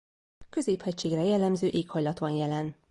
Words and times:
Középhegységre 0.49 1.23
jellemző 1.23 1.67
éghajlat 1.67 2.19
van 2.19 2.31
jelen. 2.31 2.75